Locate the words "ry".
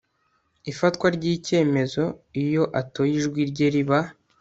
1.15-1.23